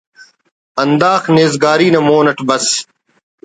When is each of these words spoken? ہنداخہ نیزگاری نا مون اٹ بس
ہنداخہ 0.79 1.29
نیزگاری 1.35 1.87
نا 1.93 1.99
مون 2.07 2.25
اٹ 2.31 2.39
بس 2.47 2.65